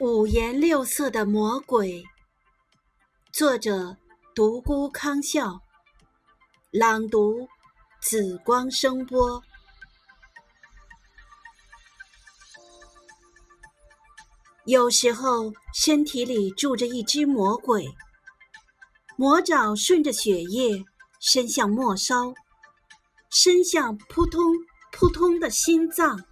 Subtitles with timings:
[0.00, 2.02] 五颜六色的魔鬼，
[3.34, 3.98] 作者
[4.34, 5.60] 独孤康笑，
[6.70, 7.46] 朗读
[8.00, 9.42] 紫光声波。
[14.64, 17.86] 有时候身体里住着一只魔鬼，
[19.16, 20.82] 魔爪顺着血液
[21.20, 22.32] 伸向末梢，
[23.28, 24.42] 伸向扑通
[24.92, 26.24] 扑通的心脏，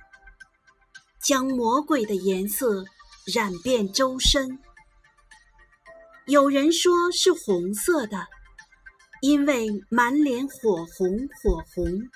[1.22, 2.86] 将魔鬼的颜色。
[3.34, 4.58] 染遍周身，
[6.24, 8.26] 有人说是红色的，
[9.20, 12.08] 因为满脸火红火红；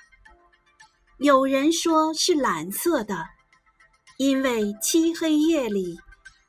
[1.19, 3.27] 有人说是蓝色的，
[4.17, 5.99] 因为漆黑夜里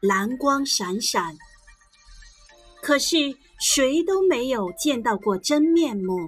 [0.01, 1.37] 蓝光闪闪。
[2.81, 3.17] 可是
[3.61, 6.27] 谁都没有见到过真面目，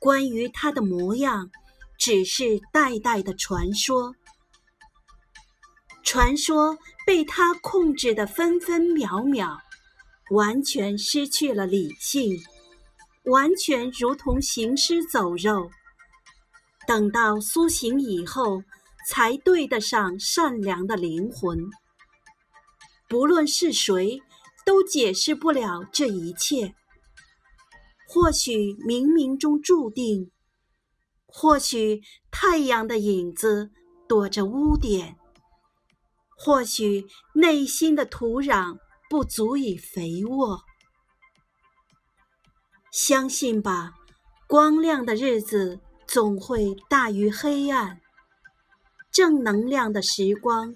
[0.00, 1.48] 关于他的模样，
[1.96, 4.16] 只是代代的传说。
[6.14, 9.58] 传说被他控制的分分秒秒，
[10.30, 12.40] 完全失去了理性，
[13.24, 15.68] 完全如同行尸走肉。
[16.86, 18.62] 等到苏醒以后，
[19.08, 21.58] 才对得上善良的灵魂。
[23.08, 24.22] 不论是谁，
[24.64, 26.76] 都解释不了这一切。
[28.06, 30.30] 或许冥冥中注定，
[31.26, 33.72] 或许太阳的影子
[34.06, 35.16] 躲着污点。
[36.36, 40.62] 或许内心的土壤不足以肥沃，
[42.90, 43.94] 相信吧，
[44.46, 48.00] 光亮的日子总会大于黑暗，
[49.10, 50.74] 正能量的时光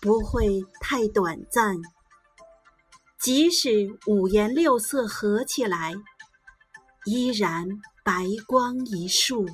[0.00, 1.76] 不会太短暂。
[3.20, 5.94] 即使五颜六色合起来，
[7.04, 7.68] 依然
[8.04, 9.46] 白光一束。